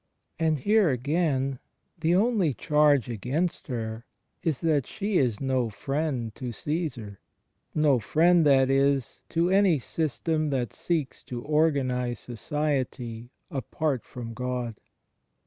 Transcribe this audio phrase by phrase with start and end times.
[0.39, 1.59] And here, again,
[1.99, 4.07] the only charge against her
[4.41, 7.19] is that she is no friend to Caesar—
[7.75, 14.73] no friend, that is, to any system that seeks to organize society apart from God.